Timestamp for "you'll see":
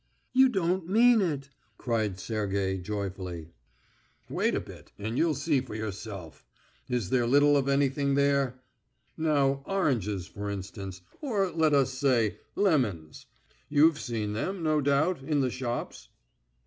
5.15-5.61